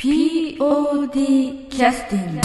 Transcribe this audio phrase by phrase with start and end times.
[0.00, 2.40] POD キャスティング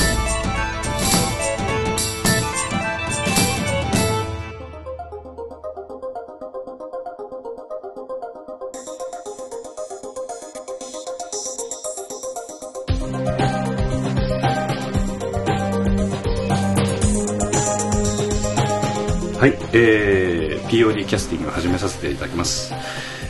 [19.40, 22.74] はい、えー、POD キャスティングを始めさせていただきます。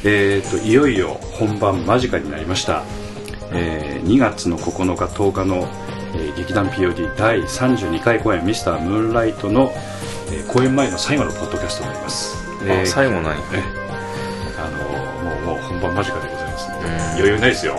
[0.04, 3.05] えー、といよいよ本番間近になりました。
[3.56, 5.68] えー、2月の9日10日の、
[6.14, 9.72] えー劇団 POD 第32回公演ミスタームーンライトの、
[10.32, 12.36] えー公演前の最後のポッドキャストになります。
[12.68, 13.64] えあ最後ないえ
[14.58, 14.78] あの
[15.30, 16.70] もうもう本番間近でございます
[17.18, 17.76] 余裕ないですよ。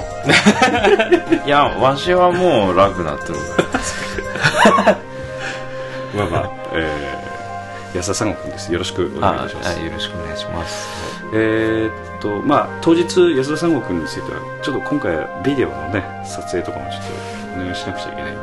[1.46, 3.38] いやわしはもう楽なっとる
[6.14, 8.72] まあまあ、えー、安田三悟君です。
[8.72, 9.78] よろしくお願いします。
[9.78, 13.04] あよろしくお願いしますえーっとまあ当日
[13.36, 18.36] 安田三悟君についてはちょっと今回はビデオのね撮影とかもちょっとお願いしなくちゃいけない。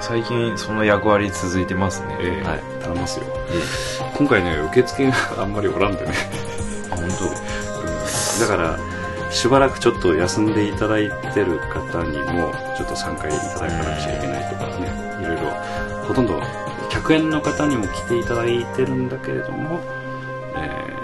[0.00, 2.60] 最近その役割続いてますね、えーはい。
[2.82, 3.24] 頼みますよ。
[3.48, 3.62] え
[4.18, 7.10] 今回ね受付が あんまりおらんでね、えあ本うん。
[7.12, 8.78] だから
[9.30, 15.42] しばらくちょっと休んでいただいてる方にもちょっと参加いただかなくちゃいけないとかねいろいろ
[16.06, 16.40] ほとんど
[16.90, 19.80] 100円の方にも来ていただいてるんだけれども、
[20.56, 20.95] えー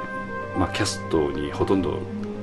[0.63, 1.99] まあ、キャストにほとんど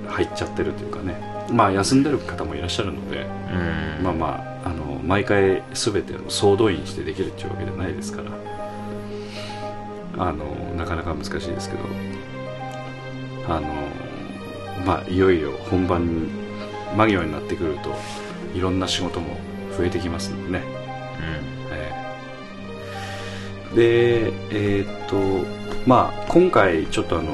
[0.10, 1.16] 入っちゃってるというかね。
[1.54, 4.04] まあ休んでる方もいらっしゃるので、うん。
[4.04, 8.32] まあまああの毎回全ての総動員してできるっていうわけじゃないですから。
[10.18, 10.44] あの
[10.76, 11.84] なかなか難しいですけど。
[13.48, 13.68] あの
[14.86, 16.28] まあいよいよ本番
[16.98, 17.96] 間際になってくると
[18.54, 19.38] いろんな仕事も
[19.78, 20.64] 増えてきますのでね、
[21.72, 21.94] え
[23.72, 23.76] え。
[23.76, 25.16] でえーっと
[25.88, 27.34] まあ今回ちょっとあの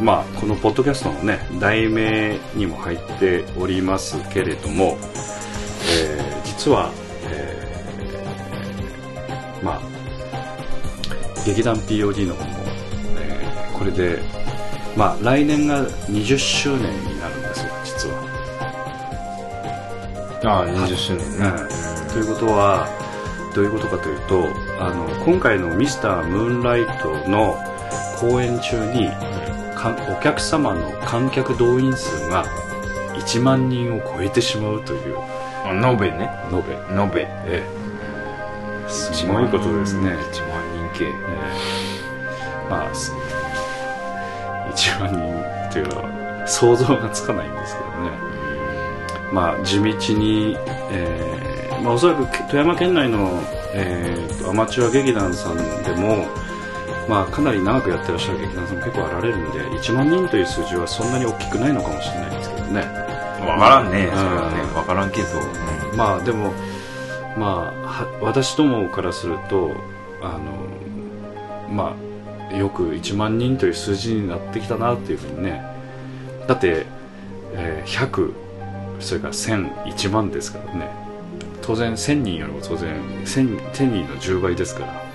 [0.00, 4.98] まあこのポッドキャストのね題名にも入っておりますけれども、
[5.90, 6.90] えー実は、
[7.30, 9.80] えーまあ
[11.44, 12.50] 劇団 POD の方も、
[13.18, 14.22] えーこれで
[14.96, 18.36] まあ来年が20周年になるんですよ実は。
[20.44, 21.52] ああ20周年ね、
[22.12, 22.86] ということは
[23.54, 24.44] どういうことかというと
[24.78, 27.58] あの今回の「ミスタームーンライト」の
[28.20, 29.14] 公演中にか
[29.90, 32.44] お客様の観客動員数が
[33.14, 35.16] 1万人を超えてしまうという。
[35.64, 36.30] あ延べね。
[36.52, 37.20] 延べ、延べ。
[37.46, 37.64] え
[38.86, 40.14] え、すごいことですね、1
[40.48, 41.04] 万人計。
[41.06, 42.70] ええ。
[42.70, 43.12] まあす
[44.74, 48.10] 1万人というのは想像がつかないんですけどね。
[49.32, 50.56] まあ地道に、
[50.90, 53.40] えーまあ、おそらくけ富山県内の、
[53.74, 56.26] えーとアマチュア劇団さんでも、
[57.08, 62.82] まあ、かなり長くやってらっしゃる劇団さんも結構あられるんで1万人という数字はそんなに大きくないのかもしれないですけどね。
[63.38, 64.16] 分からんねうん。
[64.16, 64.62] それはね。
[64.74, 65.26] 分からんけど、
[65.96, 66.52] まあでも
[67.38, 69.72] まあは私どもからすると
[70.20, 71.96] あのま
[72.50, 75.62] あよく1万人という数字になってきたなっていうふうにね。
[76.48, 76.86] だって、
[77.54, 78.32] えー100
[78.98, 80.88] それから1001万ですからね。
[81.62, 82.90] 当然1000人よりも当然
[83.24, 85.00] 1000, 1000人の10倍ですから。
[85.00, 85.05] うん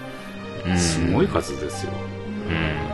[0.78, 1.92] すごい数ですよ、
[2.50, 2.92] うん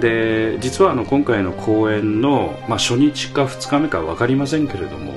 [0.00, 5.12] で実はあの今回の公演の、まあ、初日か2日目か分かりませんけれども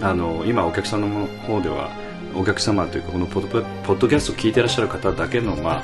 [0.00, 0.04] うん。
[0.04, 1.90] あの今お客さんの方では
[2.34, 5.82] お客様というかこのポッドポッドキャストを聞いてらっしゃる方だけの、まあ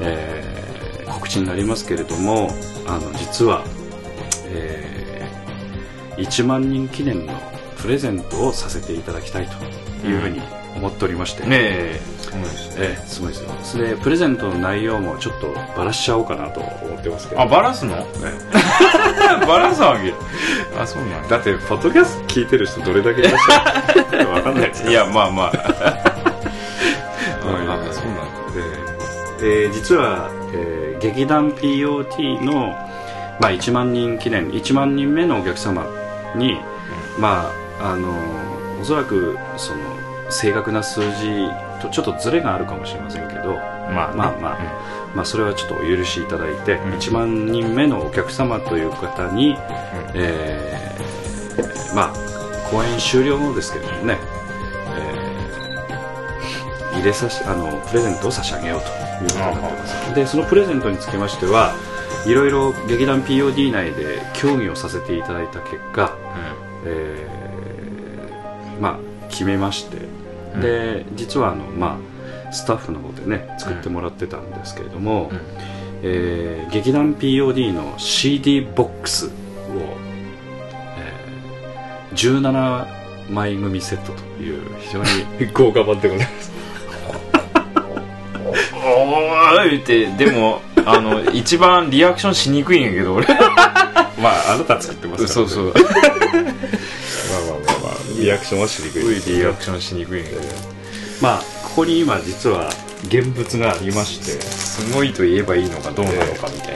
[0.00, 0.60] えー
[1.10, 2.50] 告知になりますけれども
[2.86, 3.64] あの実は、
[4.46, 5.00] えー
[6.16, 7.32] 1万人記念の
[7.78, 9.48] プレゼントをさせていただきたい
[10.02, 10.42] というふうに
[10.80, 12.00] 思っておりまして、ねえ。
[12.20, 13.06] そうですねええ。
[13.06, 13.50] すごいですよ。
[13.62, 17.40] それでプレゼントの内容もちょっとばらしちゃおうかなと思ってますけど。
[17.42, 17.96] あバラすの？
[17.96, 18.04] え
[19.46, 20.14] バラすわけ？
[20.80, 25.50] あそうなんえだってポッドキャスト聞いてる人どれだけいらっしゃるかわかんないですよいやまあまあ。
[27.44, 27.92] う んあ。
[27.92, 28.52] そうなんだ
[29.40, 32.76] で、えー実は、えー劇団 POT の、
[33.40, 35.86] まあ、1万人記念1万人目のお客様
[36.36, 36.60] に、
[37.18, 38.10] まああの
[38.82, 39.78] おそらくその
[40.30, 41.48] 正確な数字
[41.80, 43.54] とちょっとズレがあるかもしれませんけど、
[43.92, 44.16] まあね。
[44.16, 44.58] まあまあ。
[45.14, 46.78] まあ、それはちょっとお許しいただいて、ん。
[46.78, 49.56] 1万人目のお客様という方に、
[50.14, 52.12] えーまあ
[52.70, 54.16] 公演終了後ですけれどもね、
[54.96, 60.14] えー入れさしあのプレゼントを差し上げようということになってます。
[60.14, 61.74] でそのプレゼントにつきましては
[62.26, 66.16] いろいろ劇団 POD 内で協議をさせていただいた結果、
[66.84, 69.96] えーまあ決めまして、
[70.60, 71.98] で実はあの、ま
[72.48, 75.40] あ、スタッフの方でね作ってもらってたんですけれども、うん。
[76.02, 79.30] えー劇団 POD の CD ボックスを、
[80.96, 82.86] えー17
[83.30, 86.52] 枚組セットという非常に 豪華版でございます。
[88.84, 93.26] おーいってでもあの一番リアクションしにくいんやけど俺。
[94.20, 95.74] まああなた作ってますから、ね、そうそう
[98.18, 100.22] リアクションはしにくいリアクションしにくい
[101.20, 102.68] まあここに今実は
[103.04, 106.74] 現物がありましてすごいと言えばいいのかどうなのかみたい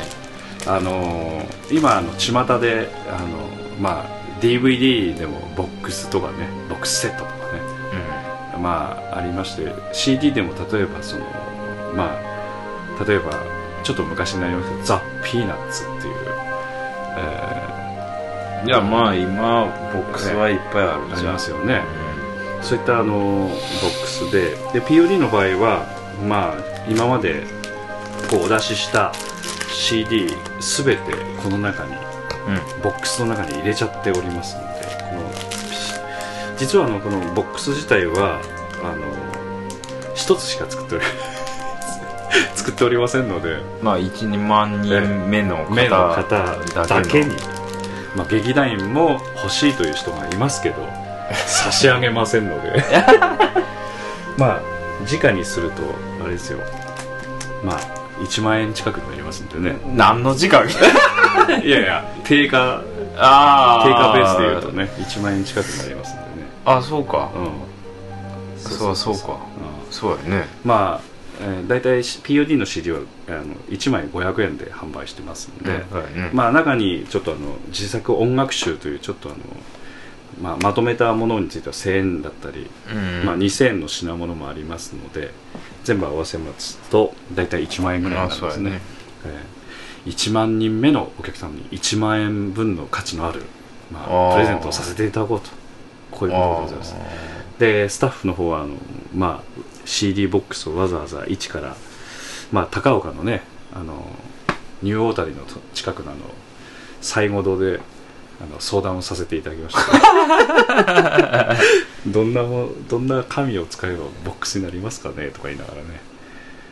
[0.67, 3.49] な、あのー今あの巷であの
[3.81, 7.61] まあ DVD でもボックスとかねボックスセットとかね
[8.61, 11.25] まあありまして CD でも例えばその
[11.95, 13.43] まあ例えば
[13.83, 16.15] ちょっと昔になりましたけどザ・ピーナッツっていう、
[17.19, 17.64] え
[18.65, 21.33] いやまあ今ボックスはいっぱいあるじゃん。
[21.35, 21.83] ますよね、
[22.63, 25.87] そういったあのボックスでで POD の場合は
[26.27, 26.55] まあ
[26.89, 27.43] 今まで
[28.31, 29.13] こうお出しした
[29.71, 30.31] CD
[30.61, 31.13] すべて
[31.43, 31.97] この中にう
[32.79, 32.83] ん。
[32.83, 34.67] ボックスの中に入れちゃっておりますので
[35.11, 35.31] この
[36.59, 38.41] 実はあのこのボックス自体は
[38.83, 39.03] あの
[40.15, 41.05] 一つしか作っており
[42.55, 43.59] 作っておりませんので。
[43.83, 46.25] まあ12万人目の目の方
[46.65, 47.37] 方だけに
[48.15, 50.77] まあ、劇団員も欲しいという人がいますけど
[51.47, 52.83] 差し上げませんので。
[54.37, 54.61] まあ
[55.11, 55.83] 直にすると
[56.23, 56.59] あれですよ。
[57.63, 57.81] まあ
[58.23, 59.77] 1万円近くになりますんでね。
[59.95, 60.67] 何の時間？
[61.63, 62.81] いやいや定価
[63.17, 66.27] あ定価ベースでいうとね1万円近くになりますんでね。
[66.65, 67.29] あそうか。
[67.37, 67.51] うん。
[68.59, 69.33] そうそうか。
[69.33, 69.93] うん。
[69.93, 70.49] そうやね。
[70.65, 79.39] まあ、えー、大体 POD の CD はあの1枚500円で販売してますんで、そうやねまあ、中にちょっとあの自作音楽集というちょっとあの、
[80.41, 83.25] まあ、まとめたものについては1000円だったり、うん。
[83.25, 85.33] まあ、2000円の品物もありますので
[85.85, 88.71] 全部合わせますと大体1万円ぐらいになりますね。
[88.71, 88.81] ね。
[89.25, 89.65] えー
[90.05, 93.43] 1万人目のお客さんに1万円分の価値のある、
[93.91, 95.49] まあ、プレゼントをさせていただこうと。
[96.11, 96.95] こういうことでございます。
[97.59, 98.75] でスタッフの方はあの、
[99.15, 101.77] まあ、CD ボックスをわざわざ一から、
[102.53, 103.43] まあ、高岡のね
[103.75, 104.07] あの
[104.83, 106.21] ニューオータリのと近くのあの
[107.01, 107.81] 西郷堂で
[108.41, 109.83] あの相談をさせていただきました。
[112.07, 115.29] どんなもどんな紙を使えばボックスになりますかね？
[115.29, 116.01] とか言いながらね。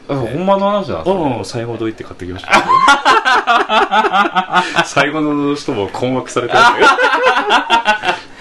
[0.08, 0.98] あほんまの話だ。
[0.98, 2.50] なそれああ西郷堂行って買ってきました。
[4.84, 6.86] 西郷堂の人も困惑されてましたよ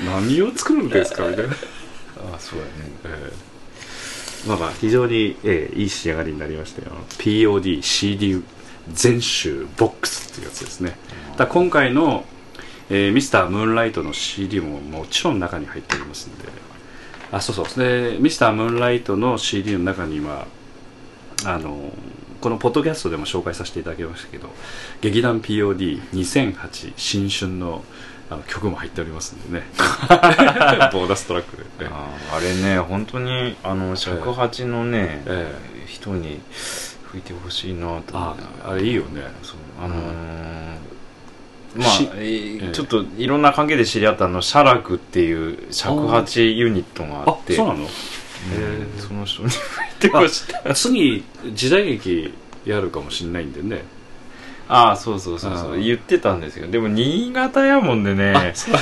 [0.03, 1.23] 何を作るんですか？
[1.27, 1.53] みたいな。
[1.53, 1.55] あ
[2.39, 2.71] そうやね。
[3.05, 3.50] えー
[4.47, 6.91] まあまあ非常に、えーいい仕上がりになりましたよ。
[7.19, 8.43] PODCD
[8.91, 10.95] 全集ボックスっていうやつですね。
[11.37, 12.25] だ今回の、
[12.89, 16.45] えーミスタームーンライトの CD ももちろん中に入っておりますんで。
[17.31, 17.65] あそうそう。
[17.83, 20.47] でミスタームーンライトの CD の中には
[21.45, 21.91] あの
[22.41, 24.49] このポッドキャストでも紹介させていただきましたけど
[25.01, 27.83] 劇団 POD2008 新春の
[28.31, 29.65] あの曲も入っておりますんでね。
[30.93, 35.53] ボーナストラックで、ねあれね本当にあの尺八のね、え
[35.85, 36.39] 人に
[37.11, 38.35] 吹いてほしいなとあ
[38.65, 39.21] あれいいよね。
[39.43, 39.99] そうあのー
[41.75, 47.53] まあし、えちょっといろんな関係で知り合ったあのシャラクっていう尺八ユニットがああって。
[47.53, 47.87] そうなの？
[48.97, 50.73] その人に吹いてほしい。
[50.73, 51.23] 次
[51.53, 52.33] 時代劇
[52.65, 53.83] やるかもしれないんでね
[54.73, 55.79] ああそうそうそうそう。
[55.81, 56.67] 言ってたんですよ。
[56.67, 58.33] でも新潟やもんでね。
[58.35, 58.75] あ そう。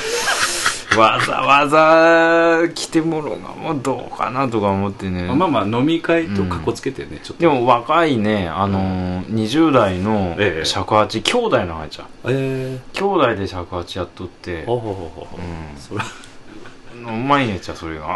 [1.00, 5.24] わざわざ来てもろうがもうどうかなとか思ってね。
[5.34, 7.42] まあまあ飲み会とかっこつけてね、ちょっと。
[7.42, 10.66] でも若いね、あのー、20代のええ。
[10.66, 12.08] 尺八、兄弟の入っちゃう。
[12.30, 14.52] え兄弟で尺八やっとって。
[14.52, 15.40] え、ほうほうほうほう。
[15.40, 16.04] うそれ
[17.02, 17.06] ん。
[17.08, 18.16] うまいんやっちゃう、それが。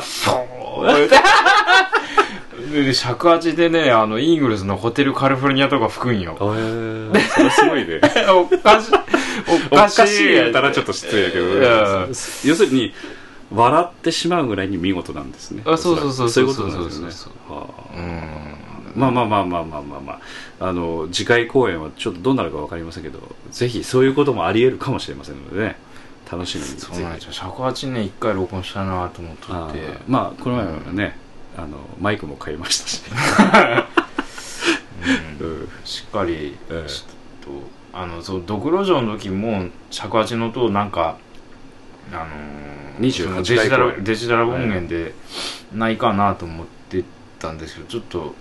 [0.00, 1.08] フォー
[2.70, 6.36] でで尺八でね、あの、イーグルスのホテルカリフォルニアとか吹くんよ。
[6.40, 8.00] えー、それすごいね。
[8.30, 8.92] おかしい。
[9.70, 12.06] おおかしいやったらちょっと失礼やけど、いや
[12.44, 12.92] 要するに
[13.50, 15.62] 笑ってしまうぐらいに見事なんですね。
[15.66, 17.10] あそうそうそうそういうことなんですね。
[17.10, 17.96] そうそうはあ。
[17.96, 18.62] うん。
[18.94, 20.12] まあまあまあまあまあまあま
[20.60, 20.72] ああ。
[20.72, 25.76] の次回公演はちょっとどうなるか分かりませんけどぜひそういうこともあり得るかもしれませんのでね。
[26.30, 26.68] 楽しみに。
[26.80, 27.32] そうなんですよ。
[27.32, 29.78] 尺八ね、一回録音したなと思っとあって。
[29.78, 29.98] ー。
[30.08, 31.18] まあこの前はね、
[31.56, 33.02] あのマイクも買いましたし、
[35.40, 35.46] うん。
[35.46, 35.68] うん。
[35.84, 36.88] しっかり、ええ。
[36.88, 41.18] ちょっとあのそうドクロ城の時も尺八の音をなんか
[42.12, 45.14] あのー28そのデジタルデジタル音源で
[45.74, 47.04] ないかなと思って
[47.38, 48.34] たんですけどちょっと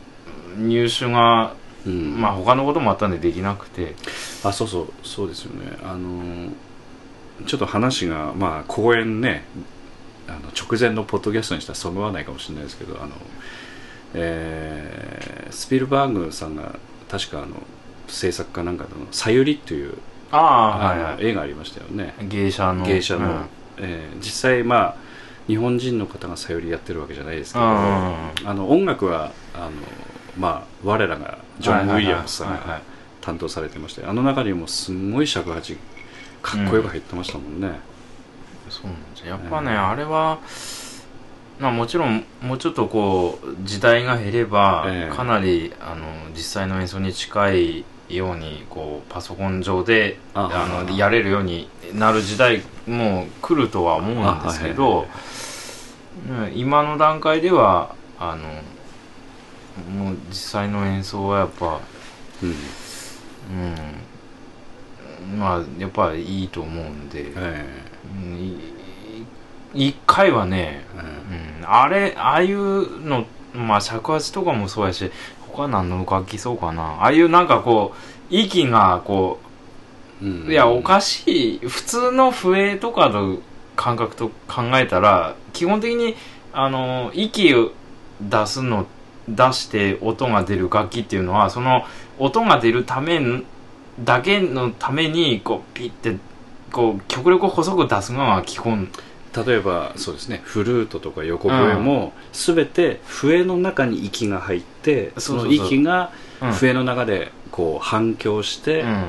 [0.58, 2.20] 入手が、うん。
[2.20, 3.96] まあ他のこともあったんでできなくて。
[4.44, 5.78] あそうそうそうですよね。
[5.84, 6.52] あのー
[7.48, 9.44] ちょっと話がまあ公演ね
[10.28, 13.12] あの直前のポッドキャストにしたらそぐわないかもしれないですけどあの、
[14.14, 16.76] えースピルバーグさんが
[17.10, 17.48] 確かあの
[18.08, 19.96] 制作かなんかの「さゆり」っていう
[20.32, 21.26] あはいはい。
[21.26, 22.14] 映画ありましたよね。
[22.22, 22.86] 芸者の。
[22.86, 23.46] 芸者の、うん。
[23.80, 24.96] えー実際まあ
[25.48, 29.72] 日本人の方がさよりやってるわけじゃないですけど、ああの音楽はあの、
[30.38, 32.80] まあ、我らがジョン・ウィリアムスさんが
[33.20, 35.78] 担当されてましてあの中にもすんごい尺八
[36.42, 37.80] かっこよく入ってましたもんね、
[38.72, 39.28] そうなんですよ。
[39.32, 40.40] やっぱね、あれは
[41.60, 45.16] まあもちろんもうちょっとこう時代が減れば、ええ。
[45.16, 55.08] かなりあの実際の演奏に近いようにこうパソコン上でああのやれるようになる時代も来るとは思うんですけど、うん
[56.54, 61.80] 今の段階ではあのもう実際の演奏はやっぱ
[62.44, 62.56] うん。
[65.30, 65.40] うん。
[65.40, 67.91] まあやっぱいいと思うんで、えうんい
[69.74, 71.00] 一回はね、え
[71.62, 75.12] えうん、あれああいうのまあ尺八とかもそうやし
[75.52, 76.84] 他何の楽器そうかな。
[76.84, 79.40] ああいうなんかこう息がこ
[80.22, 80.48] えうん。
[80.48, 83.38] ういやおかしい普通の笛とかの
[83.76, 86.16] 感覚と考えたら基本的に
[86.54, 87.72] あの息を
[88.22, 88.86] 出すの
[89.28, 91.86] 出して音が出る楽器っていうのはその
[92.20, 93.20] 音が出るため
[94.04, 96.18] だけのためにこうピッて
[96.72, 98.90] こう極力細く出すのが基本。
[99.46, 100.42] 例えばそうですね。
[100.44, 106.12] フルートとか横笛も全て笛の中に息が入ってその息が
[106.42, 106.52] うん。
[106.54, 109.06] 笛の中でこう反響して、うん。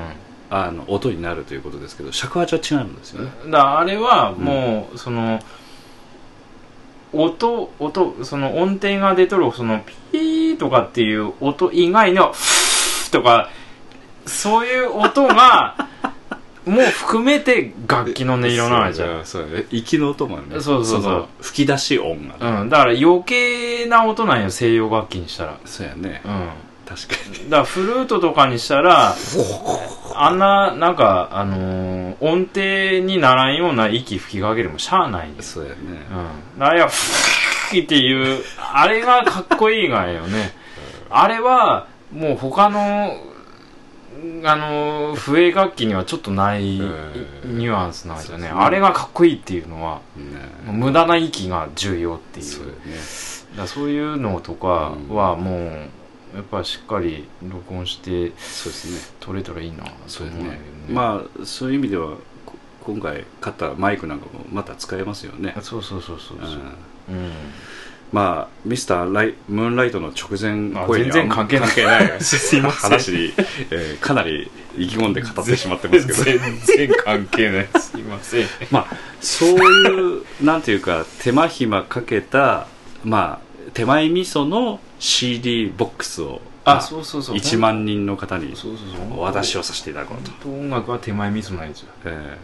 [0.55, 5.39] あの音になるということですけど尺八は違うんですよね、だあれはもう、その
[7.11, 13.49] 音音その音程が出とるそのピーとかっていう音以外のフーとか
[14.27, 15.87] そういう音が
[16.65, 19.25] もう含めて楽器の音色なわけじゃん。
[19.25, 20.59] そうだね息の音もね。
[20.61, 21.11] そうそうそう。
[21.11, 25.57] の吹き出し音が、うん、だから余計な音なんよ西洋楽器にしたら。
[25.65, 26.49] そうやね、うん。
[26.85, 27.49] 確かに。
[27.49, 29.15] だからフルートとかにしたら
[30.15, 31.93] あんななんかあのー
[32.23, 35.75] 音程にならんような息吹きかけるもしゃあないんですそうやね、
[36.57, 36.63] うん。
[36.63, 40.53] あれは、フーっていう、あれがかっこいいがよね。
[41.09, 43.17] あれは、もう他の、
[44.45, 46.83] あの、笛楽器にはちょっとないう
[47.47, 48.47] んニュアンスなんですよね。
[48.47, 50.01] あれがかっこいいっていうのは、
[50.65, 52.45] 無駄な息が重要っていう。
[52.45, 52.65] そう
[53.57, 55.61] だそういうのとかはもう、
[56.35, 60.59] やっぱしっかり録音してそうですね撮れたらいいなそうですね。
[60.89, 66.49] まあそういう意味ではこ今回買ったマイクなんかもまた使えますよね、そうそうそうそううそう。
[66.49, 66.55] ん
[67.15, 67.31] うん。
[68.13, 72.91] まあミスターライムーンライトの直前あ声には全然関係ない関係ないすいません。
[72.91, 73.33] 話に、
[73.71, 76.23] えーかなり意気込んで語ってしまってますけど。
[76.23, 77.67] 全然関係ない。
[77.79, 78.45] すいません。
[78.71, 78.87] まあ
[79.19, 82.67] そういうなんていうか手間暇かけた
[83.03, 87.35] まあ手前味噌の CD ボックスをあそうそうそう。
[87.35, 89.19] 1万人の方にそうそうそう。
[89.19, 92.37] お渡しをさせていただこうと、音楽は手前味噌ないですよ、え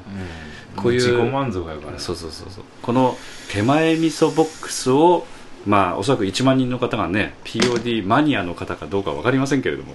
[0.75, 1.97] うん、こういう自己満足やから。
[1.97, 2.63] ーそうそうそうそう。
[2.81, 3.17] この
[3.51, 5.25] 手前味噌ボックスを
[5.65, 9.93] まあおそらく1万人の方がね POD マニアの方かどうか分かりませんけれども、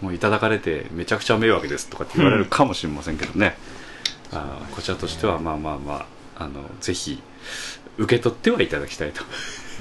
[0.00, 3.56] もういただかれてめちゃくちゃ迷惑ですとかって言われるかもしれませんけどね、
[4.32, 7.20] あーこちらとしてはまあまあまああのぜひ
[7.96, 9.24] 受け取ってはいただきたいと、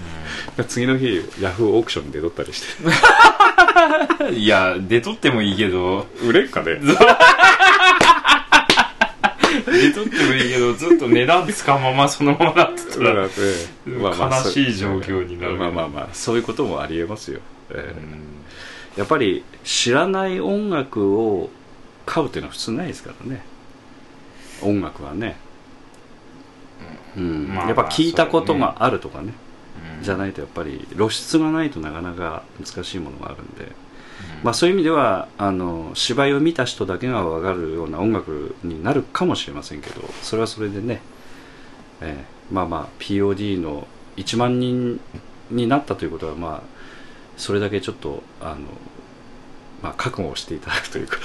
[0.67, 2.83] 次の日ヤフーオークションに出とったりして。
[2.83, 6.07] う んいや出とってもいいけど。
[6.23, 6.79] 売れんかね
[9.71, 13.23] 出とってもいいけどずっと値段つかままそのままだってたら
[13.85, 15.55] 悲しい状況になる。
[15.55, 18.21] まあまあまあそういうこともありえますよ、えーうん。
[18.97, 21.49] やっぱり知らない音楽を
[22.05, 23.43] 買うっていうのは普通ないですからね。
[24.61, 25.37] 音楽はね、
[27.17, 27.47] うん。
[27.53, 29.33] まあやっぱ聞いたことがあるとかね。
[29.97, 30.03] うん。
[30.03, 33.71] じゃないとやっぱり露出がないとなかなか難しいものがあるんで、
[34.47, 41.01] まあ、そういう意味ではあの芝居を見た人だけが分かるような音楽になるかもしれませんけどそれはそれでね、
[41.99, 45.01] えーまあまあ POD の1万人
[45.51, 46.61] になったということはまあ
[47.35, 48.55] それだけちょっとあの、
[49.81, 51.17] まあ、覚悟をしていただくというか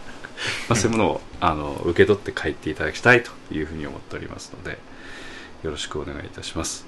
[0.68, 4.78] まあそういうものをあの受け取って帰っていただきたいというふうに思っておりますので
[5.62, 6.86] よろしくお願いいたします。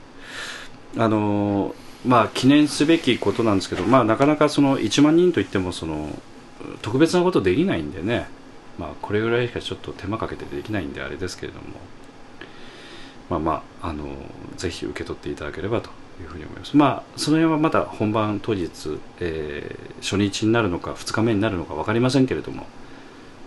[0.98, 1.74] あの
[2.06, 6.08] まあ記念すべきことなんですけど、まあ、なかなかその1万人といってもその
[6.82, 8.28] 特別なことできないんでね、
[8.78, 11.64] まあ、これぐらいしかちょっと手間かけてできないんであれですけれども。
[13.30, 14.04] まあまああの
[14.56, 15.88] ぜひ受け取っていただければと
[16.20, 16.76] いうふうに思います。
[16.76, 18.68] まあその辺はまた本番当日、
[19.20, 22.66] えー初日になるのか2日目になるのか分かりませんけれども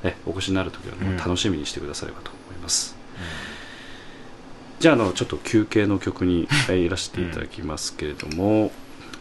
[0.04, 2.96] えお越しになる時はもう楽しみにしてくださればと思います、
[4.86, 8.72] じゃああのちょっと休憩の曲にえー いらしていただきますけれども、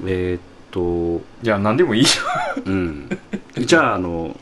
[0.05, 0.41] えーっ
[0.71, 2.09] といや何でもいいよ。
[2.67, 3.19] うん。
[3.57, 4.39] じゃああの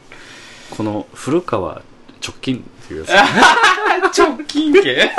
[0.71, 1.81] この古川
[2.21, 3.25] 直近っていうや
[4.19, 5.13] 直近系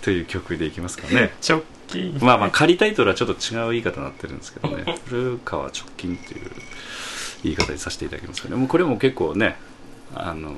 [0.00, 1.34] という曲でいきますかね。
[1.46, 2.16] 直近。
[2.22, 4.98] まあまあ仮タイトルはちょっと違う言い方になってるんですけどね。
[5.08, 6.50] 古川直近という
[7.42, 9.58] 言い方にさせていただきますけどもうこれも結構ね
[10.14, 10.54] あの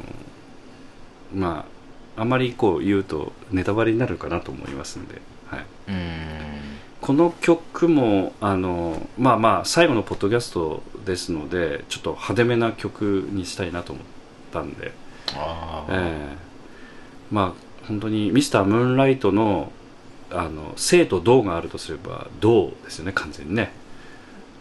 [1.34, 1.79] まあ
[2.16, 5.64] あまりこう言うとネタバレになるかなと思いますんで、はい、
[7.00, 14.04] この曲もあのまあまあ最後のポッドキャストですのでちょっと派手めな曲にしたいなと思っ
[14.52, 14.92] たんで、
[15.34, 16.36] ああ、ええ。
[17.30, 19.72] まあ本当にミスタームーンライトの
[20.30, 23.72] あの生と動があるとすれば動ですよね完全にね、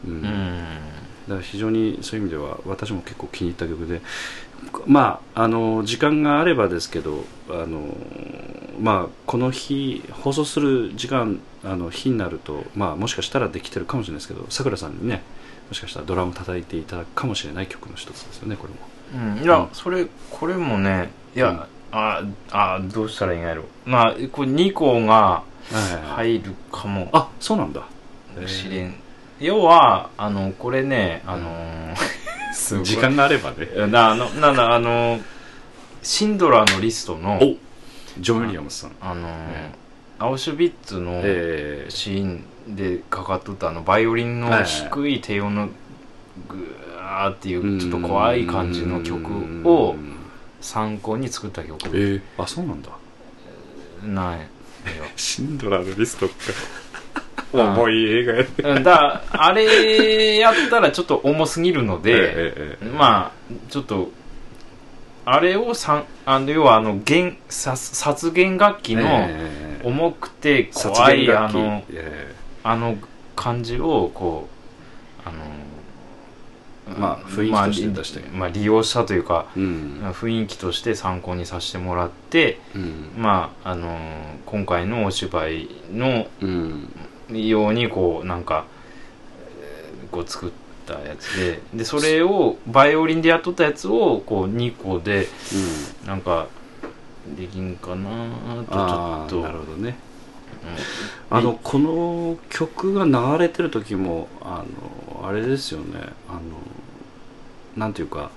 [0.06, 0.12] うん。
[0.12, 0.99] うん
[1.30, 4.02] だから非常にそういう意味では私も結構気に入った曲で
[4.88, 7.96] まああの時間があればですけどあの
[8.82, 15.22] まあこの日放送する時間あの日になるとまあもしかしたらできてるかもしれないですけどさくらさんにね
[15.70, 18.80] もしかしたらドラム叩いていただくかもしれない曲の一つですよねこれも。
[19.38, 19.70] うん、いや、うん。
[19.74, 21.60] それこれもねいや、うん。
[21.92, 25.44] ああどうしたらいいんやろまあこれ2個が
[26.16, 27.10] 入るかも。
[27.14, 27.84] あそうなんだ。
[28.48, 28.96] しれん
[29.40, 31.96] 要はあのこれねあのー
[32.54, 32.86] すごい。
[32.86, 33.88] 時間があればね。
[33.88, 35.20] なあのなんだあの
[36.02, 37.56] シンドラーのリストのお
[38.20, 38.92] ジョン・ウィリアムスさん。
[39.02, 39.72] あのーえ
[40.22, 42.44] アウシュビッツのえーシーン
[42.76, 45.70] でかかっとったあのバイオリンのはい低い低音の
[46.48, 47.80] グーっていううん。
[47.80, 49.96] ちょっと怖い感じの曲を
[50.60, 51.80] 参考に作った曲。
[51.88, 52.90] えー、あそうなんだ。
[54.04, 54.40] ない。
[54.40, 54.46] よ
[55.16, 56.34] シンドラーのリストか。
[56.89, 56.89] あ
[57.54, 58.84] 重い映画やねうん。
[58.84, 64.12] だからあれやったらちょっと重すぎるので、まあちょっと
[65.26, 72.98] あれをさんあの要はあの弦さ殺弦楽器のええ重くて殺怖いあのえあの
[73.36, 74.48] 感じをこ
[75.26, 78.20] うあのまあ雰囲気として。
[78.20, 80.02] 出してまあ、まあ利用したというかえうん。
[80.12, 83.12] 雰囲気として参考にさせてもらってうん。
[83.18, 83.98] まああの
[84.46, 86.90] 今回のお芝居のうん
[87.32, 88.66] ようにこうなんか
[89.62, 90.52] えーこう作っ
[90.86, 95.28] たやつででそれをバイオリンでやっとったやつをこう2個で
[96.02, 96.48] うんなんか
[97.38, 98.30] できんかな
[99.28, 99.42] とちょっと。
[99.42, 99.96] なるほどね。
[101.30, 101.38] うん。
[101.38, 104.64] あのこの曲が流れてる時もあ
[105.22, 106.00] のあれですよね。
[106.28, 106.40] あの
[107.78, 108.32] なんていうか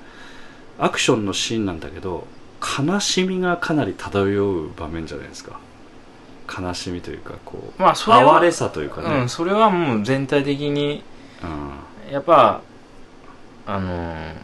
[0.78, 2.26] アクションのシーンなんだけど
[2.61, 5.59] 悲しみがかなり漂う場面じゃないですか
[6.60, 11.02] 悲しみというかこうまあそれは哀れさというかね、うん、それはもう全体的に
[11.42, 11.46] う
[12.10, 12.12] ん。
[12.12, 12.60] やっぱ
[13.66, 14.34] あのー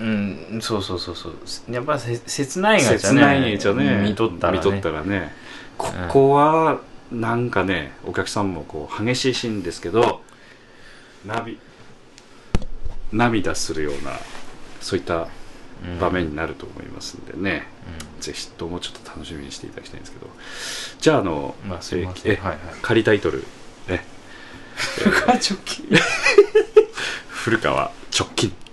[0.00, 1.72] うんそうそうそうそう。
[1.72, 4.00] やっぱせ切ないがじゃ切ねないじゃね。
[4.04, 4.58] 見とったらね。
[4.58, 5.32] 見とったらね。
[5.76, 10.20] ここはなんかねお客さんもこう激しいシーンですけど
[11.24, 11.58] 涙
[13.12, 14.12] 涙するような
[14.80, 15.26] そういったうん
[16.00, 17.66] 場面になると思いますんでね、
[18.20, 20.26] ぜひともちょっと楽しみにしていただきたいんですけど。
[21.00, 22.32] じゃああの、うんまあすいません。
[22.32, 22.58] えはいはい。
[22.82, 23.44] 仮タイトル
[23.88, 24.00] え
[25.26, 25.86] 直近。
[27.28, 28.52] 古川直近「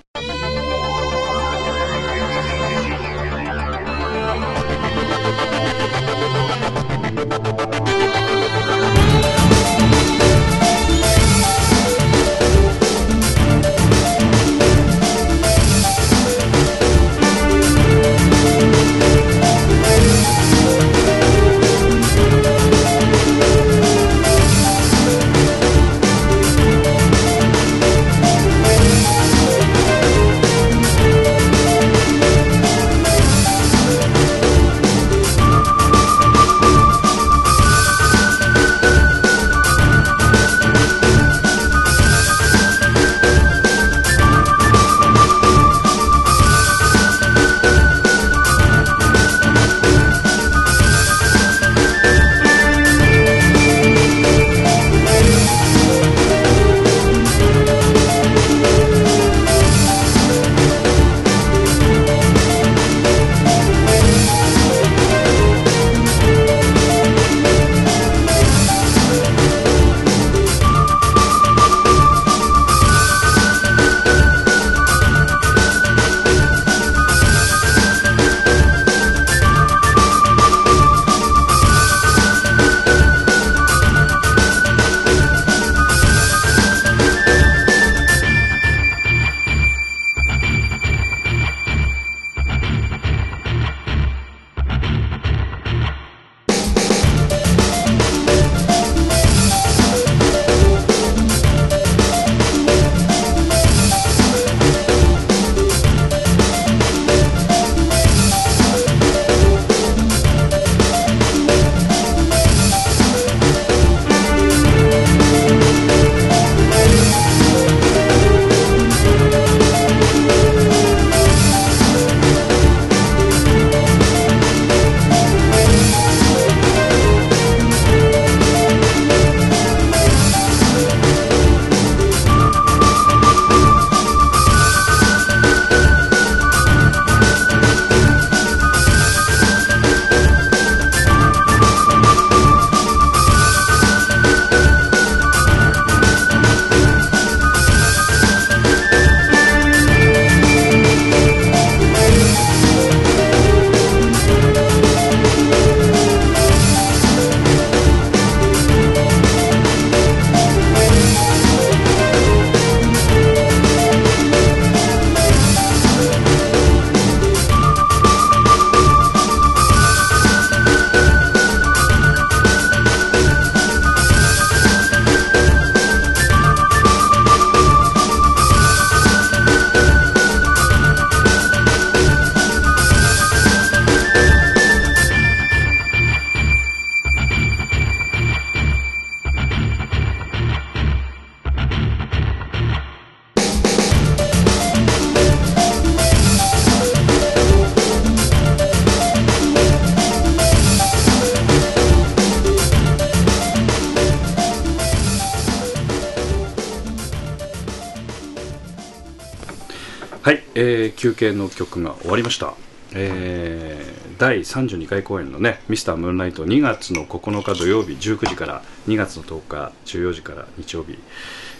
[210.86, 212.54] えー休憩の曲が終わりました、
[212.94, 220.98] えー第32回公演のね「ミスタームーンライト」2月の9日土曜日19時から2月の10日14時から日曜日、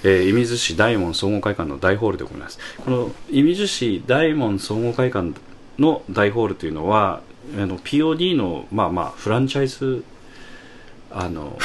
[0.04, 2.58] えー、射水市大門総合会館の大ホールで行います。
[2.78, 5.34] この射水市大門総合会館
[5.78, 7.22] の大ホールというのは
[7.58, 10.04] あの POD のまあまあフランチャイズ
[11.12, 11.58] あの、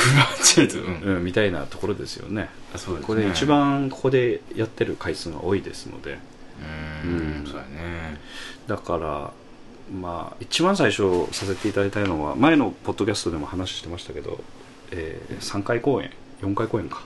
[1.05, 1.16] うん。
[1.16, 2.49] うん、みたいなところですよね。
[2.77, 3.07] そうですね。
[3.07, 6.18] これ一番ここでやってる回数が多いですので
[7.05, 8.20] ううんんそうやね。
[8.66, 9.33] だから
[9.92, 14.42] まあ一番最初させていただいたのは前のポッドキャストでも話してましたけど、
[14.92, 16.11] え3回公演
[16.42, 17.05] 4回公演か。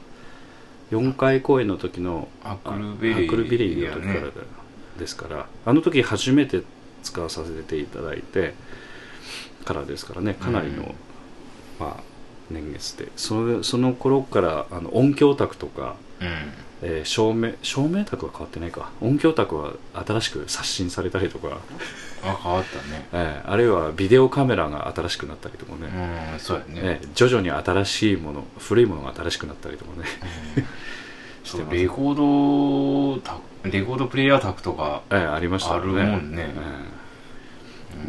[0.90, 4.30] 4回公演の時のハックルベリーハックルベリーの時からね
[4.98, 6.62] ですからあの時初めて
[7.02, 8.54] 使わさせていただいて
[9.64, 10.94] からですからねかなりの、うん。
[11.80, 12.02] まあ
[12.50, 13.10] 年月で。
[13.16, 16.28] それその頃からあの音響卓とかうん
[16.86, 18.90] えー照明照明卓は変わってないか。
[19.00, 19.72] 音響卓は
[20.06, 21.58] 新しく刷新されたりとか、
[22.22, 23.08] あ変わったね。
[23.12, 25.88] えーあるいはビデオカメラが新しくなったりとかね、
[26.34, 26.80] うんそうやね。
[26.84, 30.06] えー徐々に新しいもの古いものが新しくなったりとかね。
[31.70, 36.02] レコードタレコードプレイヤー卓とかえーありましたよね。
[36.02, 36.46] あるもんね。
[36.48, 36.94] えー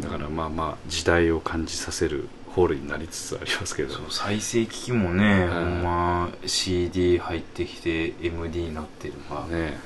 [0.02, 3.94] だからまあまあ時代を感じさせるホールになりつつありますけど。
[4.08, 9.76] 再生機器もね、んほんま CD 入ってきて MD になってるかね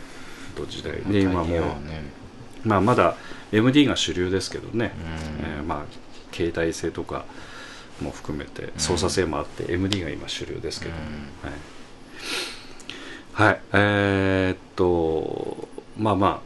[0.54, 1.74] と時代大で今もうね。
[2.64, 3.16] まあまだ
[3.50, 4.92] MD が主流ですけどね、
[5.42, 5.56] うん。
[5.56, 5.84] えーまあ
[6.32, 7.24] 携帯性とか
[8.00, 10.92] も含めて操作性もあって MD が今主流ですけど、
[13.34, 16.40] はい、はい、えーっとまあまあ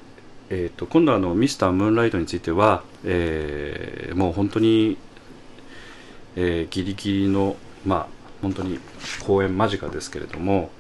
[0.48, 4.96] えーっと今度はあのミスタームーンライトについては、えーもう本当に、
[6.36, 8.06] えーギリギリのまあ
[8.42, 8.78] 本当に
[9.26, 10.70] 公演間近ですけれども、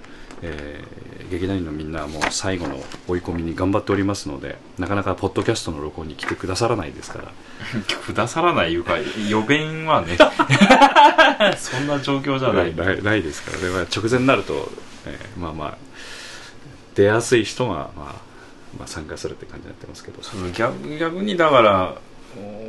[0.42, 7.32] えー劇団員のみんなはもう最後の追い込みに頑張っておりますのでなかなかポッドキャストの録音に来てくださらないですから。
[8.06, 8.96] くださらないいうか
[9.28, 10.18] 予弁はね。
[11.56, 13.58] そんな状況じゃなないいないないですから。
[13.58, 14.70] ね、まあ、直前になると、
[15.06, 15.78] えーまあまあ
[16.94, 18.02] 出やすい人が、まあ、
[18.78, 20.22] まあ参加するって感じになってますけど。
[20.22, 21.96] その逆逆にだから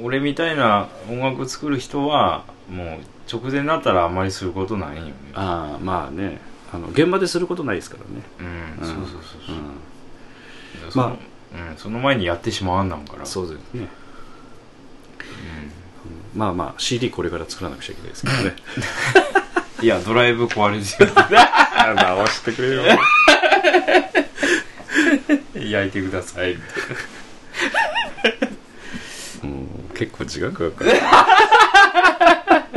[0.02, 3.00] 俺みたいな音楽作る人はもう
[3.32, 5.14] 直前になったらあんまりすることないんよね。
[5.34, 6.40] ああまあね。
[6.74, 8.22] あの現場ですることないですからね、
[8.80, 9.56] うん、そうそうそうそう、
[10.86, 11.18] うん、そのま
[11.56, 13.26] うん、その前にやってしまわんなんから。
[13.26, 13.88] そうですね、うん。
[16.34, 18.56] まあまあ CD これから作らなくちゃいけないですけどね。
[19.82, 20.86] いやドライブ壊れて
[21.96, 22.84] 直してくれよ。
[25.54, 26.58] る 焼いてください。
[29.44, 30.92] みうん結構時間かかる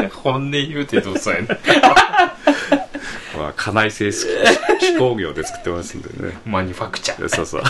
[0.07, 1.49] 本音言うてどうさやね
[3.37, 4.11] まあ家内製
[4.81, 6.39] 機工業で作ってますんでね。
[6.45, 7.29] マニファクチャー。
[7.29, 7.63] そうそう。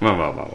[0.00, 0.46] まあまあまあまあ。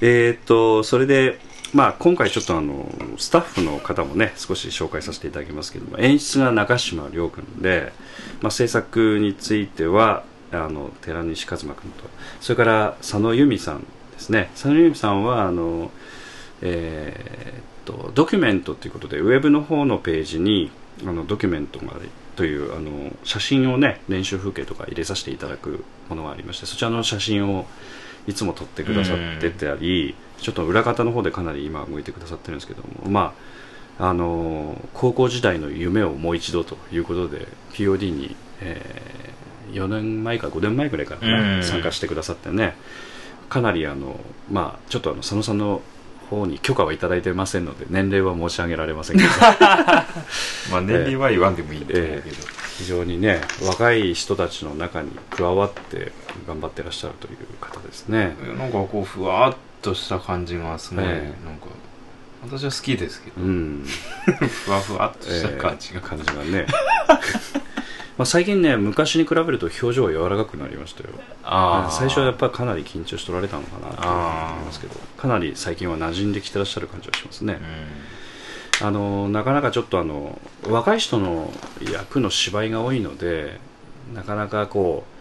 [0.00, 1.38] えーっとそれで
[1.72, 7.92] まあ今回ちょっとあのスタッフの方もね少し紹介させていただきますけども演出が中島亮君で、
[8.42, 12.04] まあ、制作についてはあの寺西一馬君と
[12.40, 13.86] それから佐野由美さんで
[14.18, 14.50] すね。
[14.52, 15.90] 佐野由美さんはあの
[16.60, 20.70] えーっとドキュメントということでウェブの方のページに
[21.02, 21.94] あのドキュメントが
[22.36, 27.66] というあの写真をね練習風景とか入れさせていただくものがありましてそちらの写真を
[28.26, 33.34] いつも撮ってくださってたりちょっと裏方の方でかなり今動いてくださってるんですけどもま
[33.98, 38.80] ああの高校時代の夢をもう一度ということで POD に、え
[39.72, 42.74] 4年前か5年前ぐらいから参加してくださってね
[43.48, 45.82] かなりあのまあちょっとあの佐野さんの
[46.32, 49.28] 方に許可はいただいてませんので年齢は申し上げられませんけど。
[50.70, 52.36] まあ年齢は言わんでもいいと思うけど、
[52.78, 56.12] 非常にね若い人たちの中に加わって
[56.46, 58.36] 頑張ってらっしゃるという方ですね。
[58.58, 61.46] なんかこうふわっとした感じがすごい、ええ。
[61.46, 61.66] なんか
[62.44, 63.86] 私は好きですけど、うん。
[64.64, 66.66] ふわふわっとした感じが、感じがね
[68.18, 71.10] まあ最近ね昔に比べると表情は柔らかくなりましたよ。
[71.44, 77.58] ああ最初はやっぱりかなり緊張しておられたのかなと思いますけどかなり最近は馴染んできてらっしゃる感じがしますね。
[78.80, 78.86] う、ん。
[78.86, 81.52] あのなかなかちょっとあの若い人の
[81.92, 83.58] 役の芝居が多いので
[84.14, 85.12] なかなかこう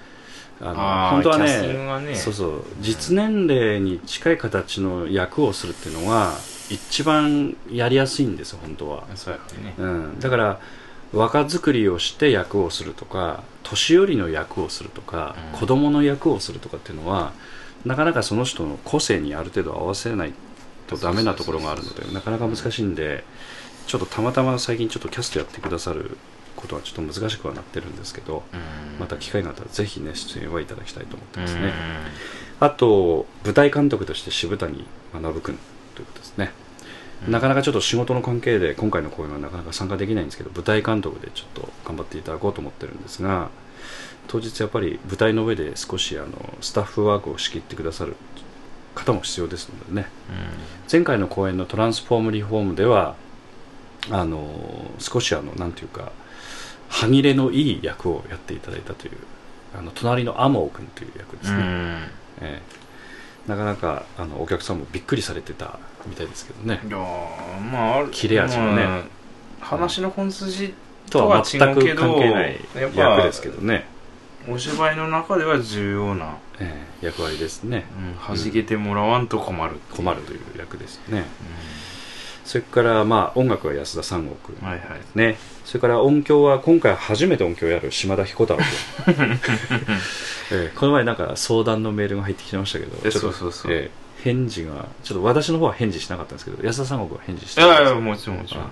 [0.65, 2.15] あの本当はねね。
[2.15, 6.33] そうそう実年齢に近い形の役をするっていうのが
[6.69, 9.73] 一番やりやすいんですよ本当は、そうやね。
[9.77, 10.59] うん、だから
[11.13, 15.59] 若作りをして役をするとか年寄りの役をするとか、うん。
[15.59, 17.33] 子供の役をするとかっていうのは
[17.85, 20.33] なかなかその人の個性にある程度合わせない
[20.87, 23.23] とダメなところがあるのでなかなか難しいんで
[23.87, 26.17] ちょっとたまたま最近ちょっとキャストやってくださる
[26.55, 28.99] ことはちょっと難しくはなってるんですけどうん。
[28.99, 31.73] また機会があったらぜひね出演はいただきたいと思ってうんますね、
[32.59, 35.57] あと舞台監督として渋谷学君
[35.95, 36.60] ということですね、うん
[37.27, 43.49] なかなかちょっと仕事の関係で今回の公演はなかなか参加できないんですけど舞台監督でちょっと頑張っていただこうと思ってるんですが
[44.27, 46.31] 当日やっぱり舞台の上で少しあの
[46.61, 48.15] スタッフワークを仕切ってくださる
[48.95, 50.07] 方も必要ですのでね。
[50.91, 53.15] 前回の公演のトランスフォームリフォームでは
[54.09, 56.11] あの少しあのなんていうか
[56.89, 59.13] 歯切れのいい役をやっていただいたという
[59.77, 61.63] あの隣のアモー君という役ですね、うん。
[62.41, 62.61] ええ。
[63.47, 66.81] なかなかあのお客さんもびっくりされてたみたいですけどね。
[66.87, 68.85] いやーまあある切れ味がね。
[68.85, 69.01] まあ
[69.61, 70.73] 話の本筋
[71.09, 73.85] とは違うけど関係ないやっぱ役ですけどね、
[74.49, 77.85] お芝居の中では重要な、ええ役割ですね。
[78.29, 79.97] うん、弾けてもらわんと困るっていう。
[79.97, 81.25] 困るという役ですね。
[82.45, 85.17] それからまあ音楽は安田三国うんはいはい。
[85.17, 85.37] ね。
[85.65, 88.63] それから音響は今回初めて音響をやる島田彦太郎
[89.05, 89.39] 君、
[90.51, 93.71] ええこの前なんか相談のメールが入ってきてましたけどえちょっとそうそうそう。
[93.71, 98.63] ええ返事がちょっと私の方は返事しなかったんですけど安田三国は返事していやいやもちろんもちろん。
[98.65, 98.69] あ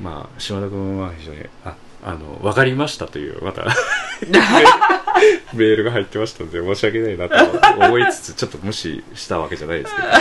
[0.00, 3.64] まあ島田君は非常にああの分かりましたというまた
[5.52, 10.08] メールが入ってましたので申し訳ないなと思いつつちょっと無視したわけじゃないですけど。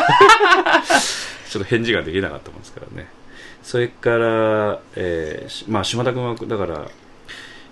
[1.49, 3.07] ちょっと返事ができなかったもんですからね。
[3.63, 6.85] それから、えーしまあ、島田君はだから、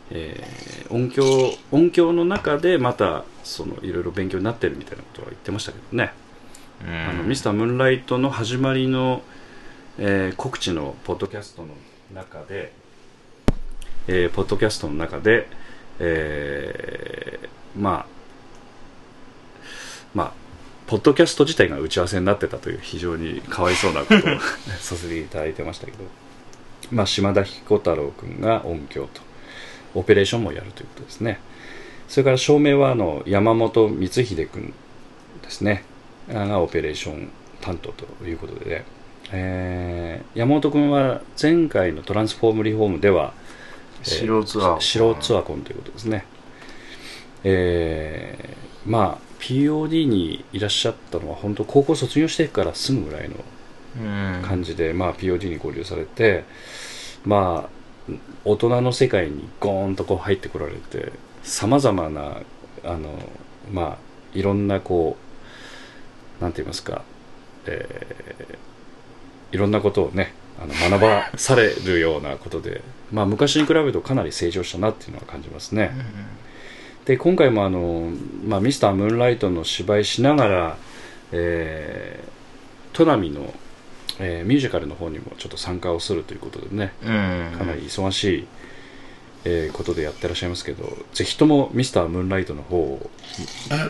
[0.09, 6.26] えー音響音響の中でまたそのいろいろ勉強になってるみたいなことは言ってましたけどね、うん
[6.85, 9.21] あのミスタームーンライトの始まりの、
[9.97, 11.69] えー告知のポッドキャストの
[12.13, 12.71] 中で、
[14.07, 15.47] えーポッドキャストの中で、
[15.99, 18.05] えーまあ
[20.13, 20.33] まあ
[20.85, 24.19] ポッドキャスト自体が打ち合わせになってたという非常にかわいそうなことを
[24.79, 25.97] させていただいてましたけど、
[26.91, 29.21] まあ、島田彦太郎君が音響と
[29.95, 31.39] オペレーションもやるということですね。
[32.07, 34.73] それから照明はあの山本光秀君
[35.41, 35.83] ですね
[36.27, 37.29] がオペレーション
[37.61, 38.85] 担当ということで、
[39.31, 43.33] えー山本君は前回のトランスフォームリフォームでは、
[44.03, 45.19] えー素人ツアー。
[45.19, 46.25] ツアーコンということですね、
[47.43, 53.35] えーまあ POD にいらっしゃったのは本当高校卒業してからすぐぐらいの
[53.95, 54.41] うん。
[54.41, 56.45] 感じで、まあ、POD に合流されて
[57.25, 58.13] まあ
[58.45, 61.11] 大人の世界にゴーンとこう入ってこられて
[61.43, 62.37] さまざまな
[62.83, 63.09] あの
[63.71, 63.97] まあ
[64.33, 65.26] いろんなこう
[66.41, 67.03] なんて言いますか、
[67.65, 68.67] えー
[69.51, 75.91] いろんなことをねあの学ばされるようなことで、まあ、昔に比べるとかなり成長したなっていうのは感じますね。
[77.05, 78.11] で今回もあの、
[78.45, 80.77] まあ、ミスタームーンライトの芝居しながら、
[81.31, 83.53] えー、トナミの、
[84.19, 87.07] えーミュージカルの方にもちょっと参加をするということでねうん
[87.57, 88.47] かなり忙しい、
[89.45, 93.09] えーことでやってらっしゃいますけどぜひともミスタームーンライトの方を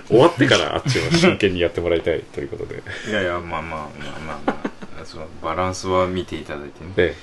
[0.08, 2.84] 終わってからあっちは真剣にやってもらいたいということで。
[3.10, 6.92] いやいやまあまあまあまあまあそのバランスは見ていただいてね。
[6.96, 7.16] で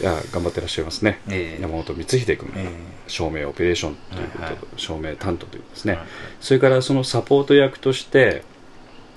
[0.00, 1.20] いや頑張ってらっしゃいますね。
[1.28, 1.62] ええ。
[1.62, 2.68] 山本光秀君がえ
[3.06, 4.64] 照明オペレーションということで、はいはい。
[4.76, 6.06] 照明担当ということですね、え
[6.40, 8.42] それからそのサポート役として、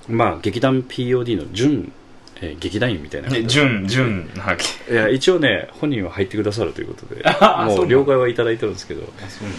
[0.08, 1.92] まあ、劇団 POD の準、
[2.40, 4.92] えー劇団員みたいなえ準準なわけ。
[4.92, 7.22] いや一応ね本人は入ってくださるということで
[7.66, 9.02] もう了解はいただいてるんですけど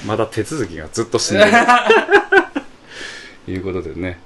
[0.06, 1.52] まだ手続きがずっと進んでる。
[3.46, 4.20] と いうことでね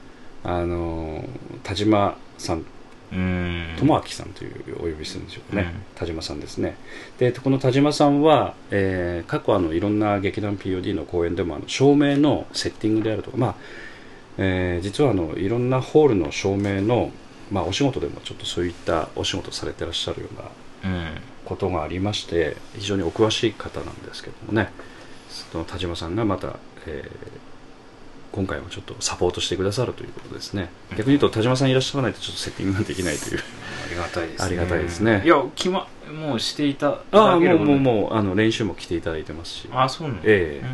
[0.43, 1.27] あのー
[1.63, 2.65] 田島さん
[3.11, 5.81] 智明さんというお呼びするんでしょうかね、うん。
[5.95, 6.75] 田島さんですね。
[7.19, 13.55] でこの田島さんは、えー過去あのいろんな劇団 POD の公演でもあの照明のセッティングであるとか、まあ
[14.39, 17.11] えー実はあのいろんなホールの照明の、
[17.53, 20.27] まあ、お仕事でもちょっとそういったお仕事されてらっしゃるよ
[20.83, 21.07] うなうん。
[21.45, 24.71] ことがありまして非常にお詳しい方なんですけどもね。
[25.29, 27.43] その田島さんがまた、えー
[28.33, 30.69] 今回もちょっとサポートしてくださるということですね。
[30.97, 33.39] 逆に言うと田島さんいらっしゃらないとちょっとセッティングができないという
[33.85, 34.45] ありがたいですね。
[34.45, 35.21] ありがたいですね。
[35.23, 39.69] いや決まもうしていたああもうもうもうあの練習も来ていただいてますし。
[39.71, 40.65] あそうなのええ。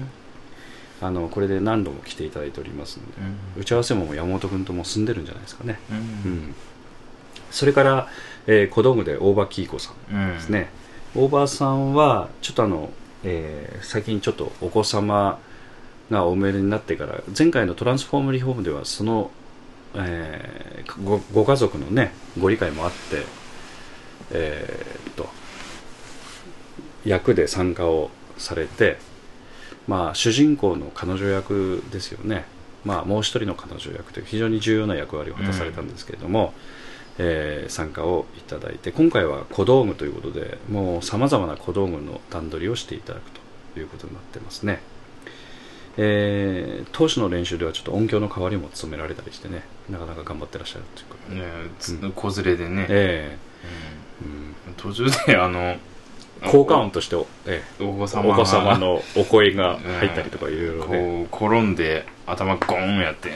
[1.01, 1.07] うん。
[1.07, 3.11] あのこれで何度も来ていただいておりますので。
[3.57, 3.61] うん。
[3.61, 6.55] 打ち合わせも山本君とも済んでるんじゃないですかね、ううんん、
[7.51, 8.07] それから、
[8.47, 10.69] えー小道具で大場喜子さんうんですね、
[11.15, 12.89] 大場さんはちょっとあの、
[13.23, 15.39] えー最近ちょっとお子様
[16.09, 19.31] がお生まれになってから前回のトランスフォームリフォームではその、
[19.95, 22.97] えーごご家族のねご理解もあって
[24.31, 25.29] えーっと
[27.05, 28.97] 役で参加をされて
[29.87, 32.45] まあ主人公の彼女役ですよね。
[32.85, 36.53] まあもう一人の彼女役という非常に重要な役割を果たされたんですけれども、
[37.19, 43.29] えー参加をいただいて今回は小道具ということでもうさまざまな小道具の段取りをしていただく
[43.73, 44.79] ということになってますね、
[45.97, 51.01] えー投手の練習ではちょっと音響の代わりも務められたりしてねなかなか頑張ってらっしゃると
[51.35, 52.11] いうか、ねつうん。
[52.11, 53.37] 子連れでね、え
[54.23, 54.31] うん。
[54.31, 54.73] えうん。
[54.75, 55.75] 途中であの
[56.49, 57.61] 効果音としてお,、え。
[57.81, 58.33] お子え様が。
[58.33, 63.29] お子様のお声が入ったりとかいろいろね、こう転んで頭ゴーンやって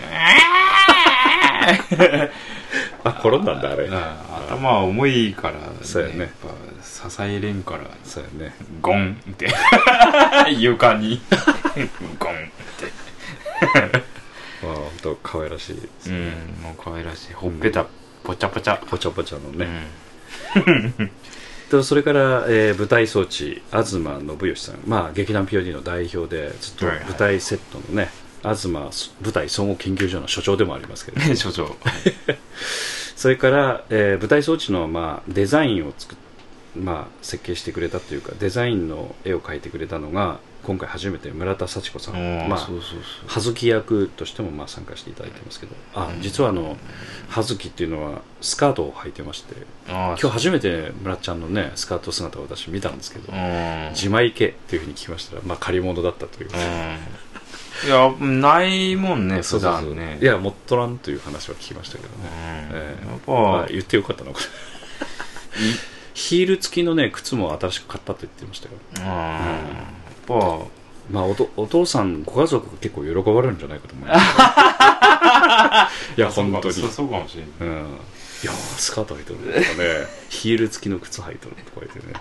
[3.04, 3.86] あ転んだんだあれ。
[3.86, 3.94] うん。
[3.96, 6.20] 頭は重いから、そうやね。
[6.20, 7.86] やっぱ支えれんから。
[8.04, 8.56] そうやね。
[8.82, 9.48] ゴンって。
[10.58, 11.22] 床に。
[12.20, 12.38] ゴンっ
[12.78, 12.92] て。
[14.66, 15.76] まあ本当可愛らしい。
[15.76, 16.26] ですうん
[16.62, 17.34] もう可愛らしい。
[17.34, 17.86] ほっぺた
[18.24, 18.82] ぽちゃぽちゃ。
[18.90, 19.68] ぽちゃぽちゃのね、
[20.56, 20.60] う
[21.04, 21.12] ん。
[21.70, 28.12] とそれから、えー舞台装置東信義さん、まあ、劇団 POD の代表でずっと舞台セットのね、
[28.44, 28.92] 東舞
[29.32, 31.76] 台総合研究所の所長でもありますけど 所長。
[33.16, 36.18] それから、えー舞台装置の、まあ、デザインを作っ
[36.76, 45.76] まあ、設計してくれたというかデザインの絵を描いてくれたのが今回初めて村田幸子さん、まあ、そうそう葉月役としてもまあ参加していただいてますけど。
[45.94, 46.22] あうん。
[46.22, 46.78] 実はあの
[47.30, 49.56] 葉月っていうのはスカートを履いてまして
[49.88, 53.90] 今日初めて村ちゃんのねスカート姿を私見たんですけどうん。
[53.92, 56.98] 自前家っていうふうに聞きましたら、まあ、借り物だったといううん
[57.86, 59.96] いやないもんね普そうそうそう。
[59.96, 60.20] 段ね。
[60.22, 62.16] いや持っとらんという話は聞きましたけどね、
[62.72, 62.78] うん。
[62.78, 63.08] ええ。
[63.10, 64.46] やっぱまあ言ってよかったのかな。
[66.14, 68.74] ヒール付きのね靴も新しく買ったと言ってましたよ。
[68.98, 69.04] うん。
[69.04, 69.40] や
[70.22, 70.36] っぱ
[71.12, 74.20] まあおとお父さんご家族結構喜ばれるんじゃないかと思いま
[75.90, 76.16] す。
[76.18, 76.74] いや本当に。
[76.74, 77.88] そうかもしれないうん。
[77.88, 80.08] いやースカート履いてるとかね。
[80.30, 82.14] ヒール付きの靴履いてるとか言ってね。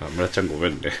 [0.00, 0.92] あ村ちゃんごめんね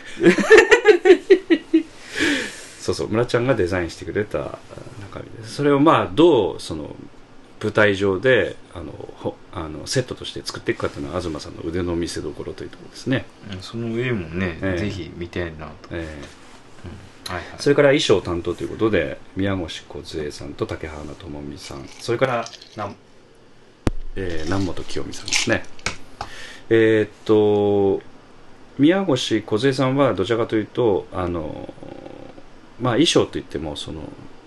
[2.84, 4.58] そうそう村ちゃんがデザインしてくれたあ
[5.00, 5.54] 中身です。
[5.54, 6.94] それをまあどうその
[7.62, 14.78] 舞台上であのほあのセットとして作っていくかっていうのは東さんの腕の見せ所というところですね、うんその上もねええ。
[14.80, 15.72] ぜひ見たいなと。
[15.92, 17.44] えーはいはい。
[17.58, 21.88] それから衣装担当ということで宮越梢さんと竹花智美さん。
[21.88, 22.44] それから
[22.76, 22.94] 南,、
[24.16, 25.62] えー南本清美さんですね。
[26.68, 28.02] えーっと
[28.78, 31.72] 宮越梢さんはどちらかというとあの
[32.80, 34.00] まあ衣装といってもその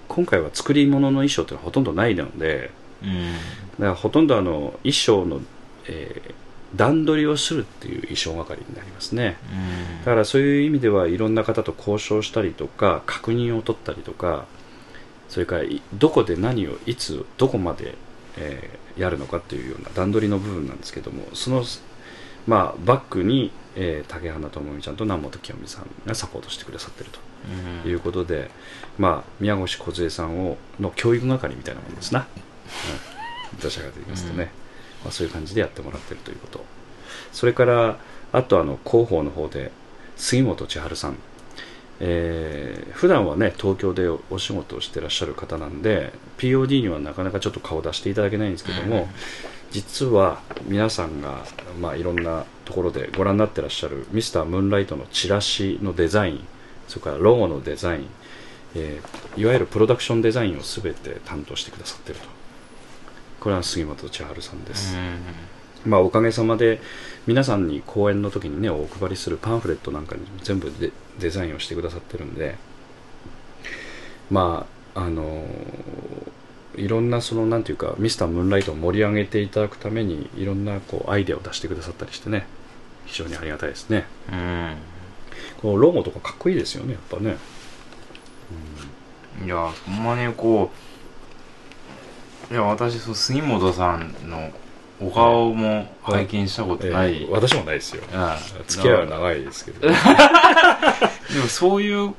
[0.08, 2.72] 今回は作り物の衣装というのはほとんどないので
[3.04, 3.34] うん。
[3.34, 3.40] だ
[3.80, 5.42] からほとんどあの衣装の、
[5.88, 6.34] えー
[6.76, 9.38] 段取りをするっていう衣装係になりますね。
[9.50, 10.00] うん。
[10.00, 14.46] だからそういう意味ではいろんな方と交渉したりとか確認を取ったりとか
[15.30, 17.96] それからいどこで何をいつどこまで、
[18.36, 21.64] えーやるのかっていうような段取りの部分なんですけどもその、
[22.48, 27.20] まあ、バックに、えー竹花智美ちゃんと南本清美さんがサポートしてくださってるうんと
[27.86, 28.50] いうことで、
[28.98, 32.28] まあ、宮越梢さんをの教育係みたいなものですな、
[33.54, 34.48] うん、どちらかと言いますとね、うん。
[35.06, 36.66] まあ、そういう感じでやってもらってるということ。
[37.32, 37.98] それから
[38.34, 39.72] あとあの広報の方で
[40.16, 41.18] 杉本千春さん、
[42.00, 49.08] えー普段はね東京でお仕事をしてらっしゃる方なんで POD にはなかなかちょっと顔出していただけないんですけども、うん。
[49.72, 51.44] 実は皆さんが、
[51.80, 56.48] まあ、いろんなところでご覧になってらっしゃるミスタームーンライトのチラシのデザイン
[56.88, 58.08] それからロゴのデザイン、
[58.76, 62.38] えーいわゆるプロダクションデザインを全て担当してくださってると。
[63.40, 64.96] これは杉本千春さんです、
[65.86, 66.82] まあ、おかげさまで
[67.28, 72.56] 皆さんに講演の時にねお配りするパンフレットなんかに全部でデザインをしてくださってるんで
[74.30, 74.66] ま
[74.96, 76.32] ああのー
[76.76, 82.46] いろんなそのなんていうかミスタームーンライトを盛り上げていただくためにいろんなこうアイデアを出してくださったりしてね
[83.06, 84.06] 非常にありがたいですね。
[84.32, 84.97] うん
[85.62, 87.38] このロゴとかかっこいいですよねやっぱね。
[89.44, 90.72] いやほんまにこ
[92.50, 94.52] ういや私そう杉本さんの
[95.00, 98.04] お顔も拝見したことない、えー私もないですよ。
[98.04, 99.82] うん付き合いは長いですけど。
[99.88, 99.94] でも
[101.48, 102.14] そういう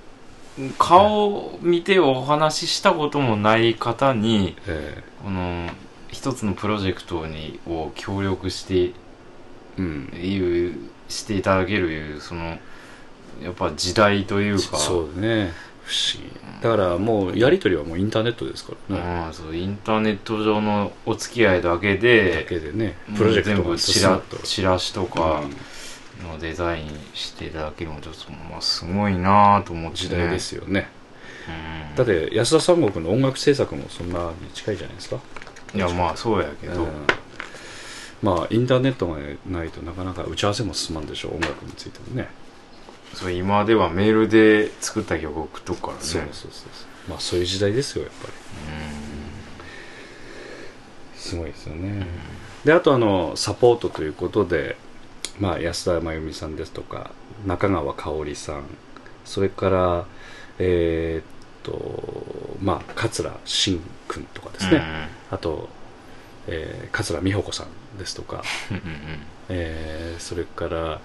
[0.78, 5.70] 顔を見てお話ししたこともない方にえこの
[6.08, 8.92] 一つのプロジェクトにを協力してー
[9.78, 10.10] うん。
[10.14, 10.76] いう
[11.08, 12.58] していただけるいうその
[13.42, 14.76] やっぱ時代というか。
[14.76, 15.52] そうね。
[15.84, 16.38] 不思議。
[16.60, 25.42] だからもうやり取りはもうインターネットですからね、うん、そうインターネット上のお付き合いだけでだけでねプロジェクトが全部チラシとか
[26.22, 30.88] のデザインしていただけるのちょっと、まあ、すごいなと思って、ね、時代ですよね。
[31.90, 31.96] うん。
[31.96, 35.20] だって安田三国の音楽制作もそんなに近いじゃないですか。
[35.74, 36.90] いやまあそうやけど、うん。
[38.20, 39.18] まあインターネットが
[39.48, 42.28] ないとなかなか打ち合わせも進まんでしょう音楽についてもね
[43.14, 45.98] そう今ではメールで作った曲送っとくからね。
[46.00, 46.66] そうそうそうそ
[47.08, 47.10] う。
[47.10, 48.32] まあそういう時代ですよやっぱり。
[51.16, 52.06] すごいですよね。
[52.64, 54.76] であとあのサポートということで、
[55.38, 57.10] まあ、安田真由美さんですとか
[57.46, 58.62] 中川香織さん。
[59.24, 60.06] それから、
[60.58, 61.24] えーっ
[61.62, 64.82] とまあ桂真君とかですね、
[65.30, 65.68] あと、
[66.46, 68.82] えー桂美穂子さんですとか、うんうん。
[69.50, 71.00] えーそれから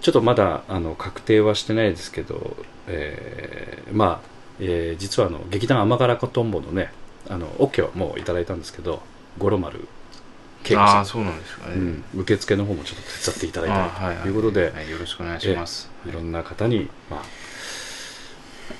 [0.00, 4.28] ちょっとまだあの確定はしてないですけど、えーまあ、
[4.58, 6.92] えー実はあの劇団甘辛コトンボのね
[7.28, 9.02] あの OK はもういただいたんですけど
[9.38, 9.86] 五郎丸
[10.64, 10.84] 恵子さん。
[10.84, 15.90] ああそうなんですかね、うん、受付の方もちょっと手伝っていただいあたりはいはいということで、はいよろしくお願いします。
[16.06, 17.22] いろんな方に、まあ、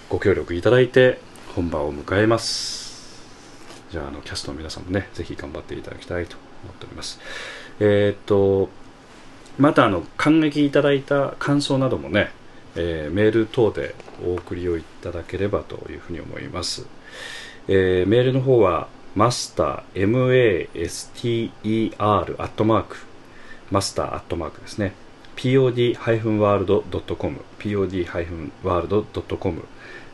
[0.08, 1.20] ご協力いただいて
[1.54, 2.90] 本番を迎えます。
[3.90, 7.20] じゃああのキャストの皆さんもねぜひ頑張っていただきたいと思っております。
[7.80, 8.68] えーっと
[9.60, 12.30] またあの感激いただいた感想などもね、
[12.76, 13.94] えーメール等で
[14.24, 16.86] お送りをいただければというふうに思います、
[17.68, 21.50] えーメールの方はマスター master
[21.98, 22.96] アットマーク
[23.70, 24.94] マスターアットマークですね
[25.36, 29.64] pod-world.com pod-world.com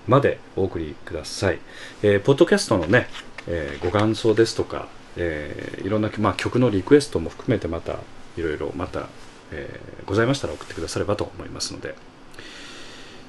[0.09, 1.61] までお送りください、
[2.03, 3.07] えーポッドキャストのね、
[3.47, 8.01] えーご感想ですとか、えーいろんな、まあ、曲のリクエストも含めてまた
[8.37, 9.09] いろいろまた、
[9.53, 11.97] えーございましたら送ってくださればと思いますので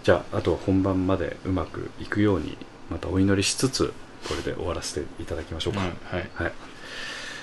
[0.04, 2.56] じゃああと本番までうまくいくように
[2.90, 3.94] またお祈りしつつ
[4.28, 6.52] これで終わらせていただきましょうか、うんはいはい。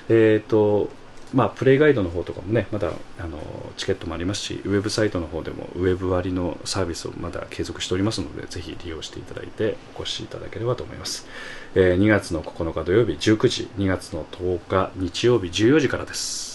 [0.09, 0.91] えっ、と、
[1.33, 3.39] まあ、プレイガイドの方とかもね、まだあの
[3.77, 11.27] チケットもありますし、ウェブサイトの方でもウェブ割のサービスをまだ継続しておりますので、ぜひ利用していただいてお越しいただければと思います。
[11.75, 16.54] えー2月の9日土曜日19時、2月の10日日曜日14時からです。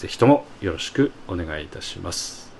[0.00, 2.50] ぜひともよろしくお願いいたします。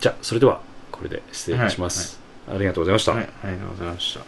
[0.00, 2.18] じゃあ、それではこれで失礼いたします。
[2.48, 3.12] ありがとうございました。
[3.12, 4.20] はい、ありがとうございました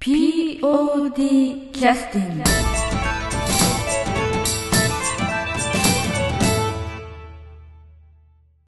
[0.00, 2.91] POD キャスティング